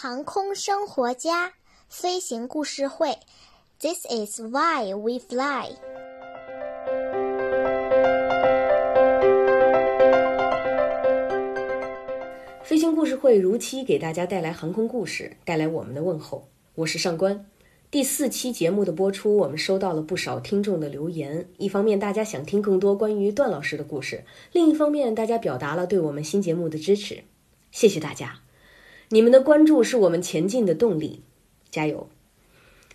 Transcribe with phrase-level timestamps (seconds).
[0.00, 1.54] 航空生活家
[1.88, 3.18] 飞行故事会
[3.80, 5.72] ，This is why we fly。
[12.62, 16.46] 飞行故事会如期给大家带来航空故事，带来我们的问候。
[16.76, 17.44] 我是上官。
[17.90, 21.48] 第四期节目的播出，我们收到了不少听众的留言。
[21.56, 24.18] 一方面，大家想听更多关于段老师的故事；
[24.52, 27.24] 另一方面，大家表达了对我们新节目的支持。
[27.72, 28.42] 谢谢大家，
[29.10, 31.22] 你们的关注是我们前进的动力，
[31.70, 32.10] 加油！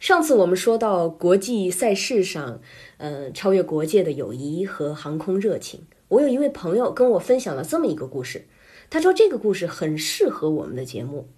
[0.00, 2.62] 上次我们说到国际赛事上，
[2.96, 5.82] 呃，超越国界的友谊和航空热情。
[6.08, 8.46] 我有一位朋友跟我分享了这么一个故事，
[8.88, 11.28] 他说这个故事很适合我们的节目。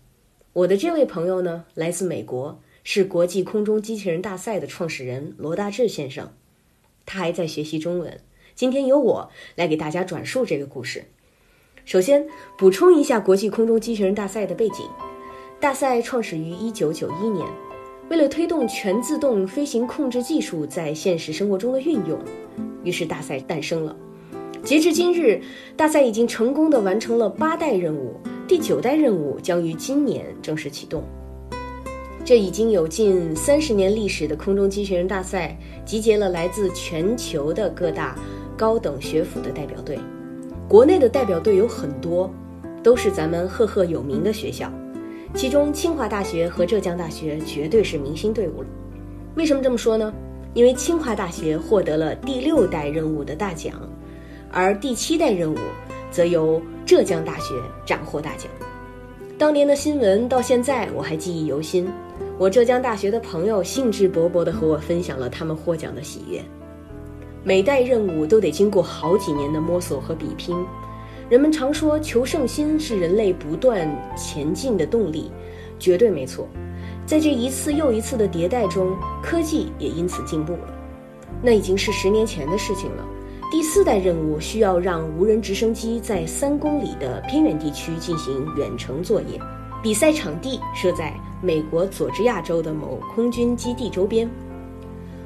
[0.53, 6.33] 我的这位朋友呢，来自美国，是国际空中机器人大赛的创始人罗大志先生，
[7.05, 8.21] 他还在学习中文。
[8.55, 11.07] 今天由我来给大家转述这个故事。
[11.85, 12.25] 首先
[12.57, 14.87] 补充一下国际空中机器人大赛的背景：
[15.59, 17.47] 大赛创始于1991年，
[18.09, 22.19] 为了推动全自动飞行控制技术在现实生活中的运用，
[22.85, 23.97] 于是大赛诞生了。
[24.63, 25.41] 截至今日，
[25.77, 28.15] 大赛已经成功地完成了八代任务，
[28.47, 31.03] 第九代任务将于今年正式启动。
[32.23, 38.17] 这已经有近三十年历史的空中机器人大赛，集结了来自全球的各大
[38.57, 39.99] 高等学府的代表队。
[40.71, 42.33] 国内的代表队有很多，
[42.81, 44.73] 都是咱们赫赫有名的学校，
[45.35, 48.69] 其中清华大学和浙江大学绝对是明星队伍了。
[49.35, 50.15] 为什么这么说呢？
[50.55, 53.75] 因为清华大学获得了第六代任务的大奖，
[54.53, 55.59] 而第七代任务
[56.09, 57.53] 则由浙江大学
[57.85, 58.47] 斩获大奖。
[59.37, 61.89] 当年的新闻到现在我还记忆犹新，
[62.39, 66.41] 我浙江大学的朋友兴致勃勃地和我分享了他们获奖的喜悦。
[67.43, 70.55] 每代任务都得经过好几年的摸索和比拼，
[71.31, 75.33] 人们常说求胜心是人类不断前进的动力，
[75.79, 76.47] 绝对没错。
[77.07, 80.75] 在这一次又一次的迭代中，科技也因此进步了。
[81.43, 83.05] 那已经是十年前的事情了。
[83.51, 89.41] 第四代任务需要让无人直升机在三公里的偏远地区进行远程作业，
[89.83, 94.31] 比赛场地设在美国佐治亚州的某空军基地周边。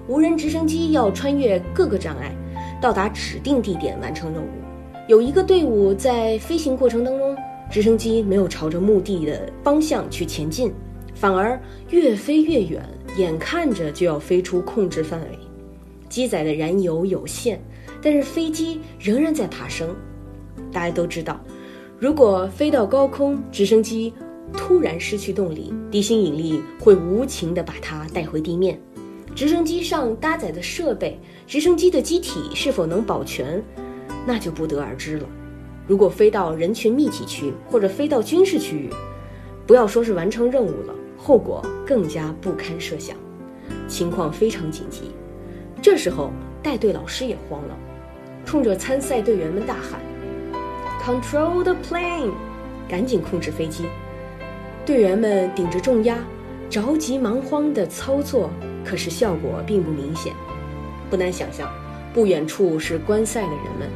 [0.06, 2.30] 无人直升机要穿越各个障碍，
[2.80, 4.48] 到达指定地点完成任务。
[5.08, 7.36] 有一个队伍在飞行过程当中，
[7.70, 10.72] 直升机没有朝着目的的方向去前进，
[11.14, 11.60] 反而
[11.90, 12.82] 越飞越远，
[13.16, 15.38] 眼看着就要飞出控制范围。
[16.08, 17.58] 机载的燃油有限，
[18.02, 19.88] 但是飞机仍然在爬升。
[20.70, 21.40] 大家都知道，
[21.98, 24.12] 如果飞到高空，直升机
[24.52, 28.78] 突然失去动力，地心引力会无情地把它带回地面。
[29.34, 33.62] 直升机上搭载的设备，直升机的机体是否能保全，
[34.26, 35.26] 那就不得而知了。
[35.86, 38.90] 如果飞到人群密集区或者飞到军事区域，
[39.66, 43.16] 不要说是完成任务了，后果更加不堪设想，
[43.88, 45.10] 情况非常紧急。
[45.82, 46.30] 这时候
[46.62, 47.76] 带队老师也慌了，
[48.46, 50.00] 冲着参赛队员们大喊
[51.02, 52.30] ：“Control the plane！”
[52.88, 53.84] 赶紧控制飞机。
[54.86, 56.18] 队员们顶着重压，
[56.70, 58.48] 着急忙慌地操作。
[58.84, 60.32] 可是效果并不明显，
[61.08, 61.68] 不难想象，
[62.12, 63.88] 不远处是观赛的人们，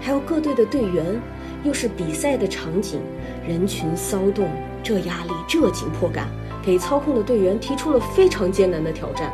[0.00, 1.20] 还有各队的队员，
[1.62, 3.00] 又是比赛的场景，
[3.46, 4.48] 人群骚动，
[4.82, 6.26] 这压力，这紧迫感，
[6.62, 9.32] 给操控的队员提出了非常艰难的挑战。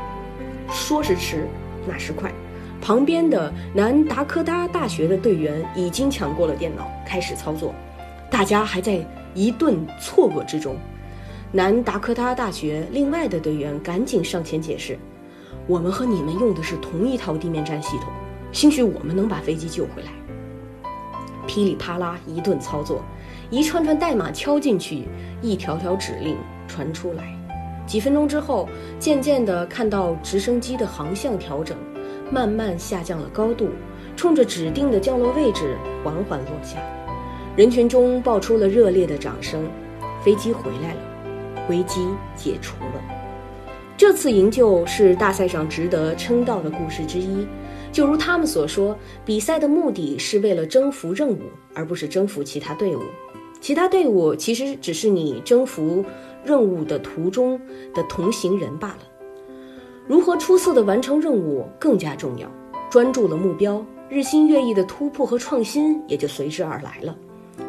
[0.70, 1.46] 说时迟，
[1.86, 2.32] 那时快，
[2.82, 7.72] 旁边的南达科他大学的队员已经抢过了电脑，开始操作，
[8.28, 8.98] 大家还在
[9.34, 10.76] 一顿错愕之中。
[11.52, 14.98] 南达科他大学另外的队员赶紧上前解释
[15.66, 18.08] ：“我们和你们用的是同一套地面站系统，
[18.52, 20.10] 兴许我们能把飞机救回来。”
[21.46, 23.00] 噼里啪啦一顿操作，
[23.48, 25.04] 一串串代码敲进去，
[25.40, 26.36] 一条条指令
[26.66, 27.32] 传出来。
[27.86, 28.68] 几分钟之后，
[28.98, 31.78] 渐渐地看到直升机的航向调整，
[32.32, 33.68] 慢慢下降了高度，
[34.16, 36.78] 冲着指定的降落位置缓缓落下。
[37.56, 39.64] 人群中爆出了热烈的掌声，
[40.24, 41.15] 飞机回来了。
[41.68, 43.02] 危机解除了。
[43.96, 47.46] 这次营救是大赛上值得称道的故事之一。
[47.92, 51.40] 就如他们所说，比赛的目的是为了征服任务，
[51.72, 53.00] 而不是征服其他队伍。
[53.58, 56.04] 其他队伍其实只是你征服
[56.44, 57.58] 任务的途中
[57.94, 58.98] 的同行人罢了。
[60.06, 62.46] 如何出色的完成任务更加重要。
[62.90, 67.16] 专注了目标，日新月异的突破和创新也就随之而来了。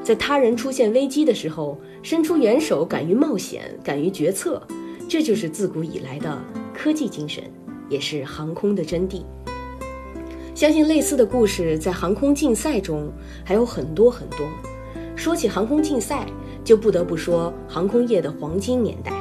[0.04, 4.62] 在他人出现危机的时候，伸出援手，敢于冒险，敢于决策，
[5.08, 6.42] 这就是自古以来的
[6.74, 7.44] 科技精神，
[7.90, 9.24] 也是航空的真谛。
[10.56, 13.12] 相信类似的故事在航空竞赛中
[13.46, 14.40] 还有很多很多。
[15.16, 16.26] 说起航空竞赛，
[16.64, 19.12] 就不得不说航空业的黄金年代。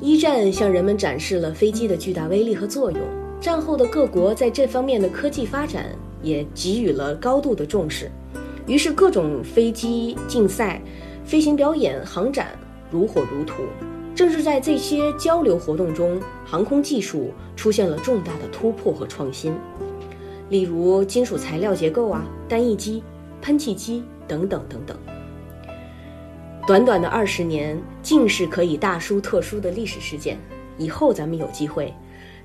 [0.00, 3.00] 一战向人们展示了飞机的巨大威力和作用，
[3.40, 5.86] 战后的各国在这方面的科技发展
[6.22, 8.10] 也给予了高度的重视，
[8.66, 10.80] 于是各种飞机竞赛、
[11.24, 12.58] 飞行表演、航展
[12.90, 13.62] 如火如荼。
[14.14, 19.54] 正是在这些交流活动中，航空技术出现了重大的突破和创新，
[20.50, 23.02] 例如金属材料结构啊、单翼机、
[23.40, 24.96] 喷气机等等等等。
[26.66, 30.38] 短短的二十年，竟是可以大书特书的历史事件。
[30.78, 31.92] 以后咱们有机会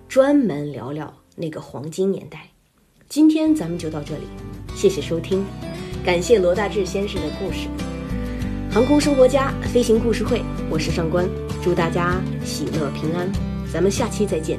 [0.07, 2.47] 专门聊聊那个黄金年代。
[3.09, 4.23] 今天咱们就到这里，
[4.73, 5.45] 谢谢收听，
[6.07, 7.67] 感谢罗大志先生的故事。
[8.71, 11.27] 航空生活家飞行故事会，我是上官，
[11.61, 13.29] 祝大家喜乐平安，
[13.73, 14.57] 咱们下期再见。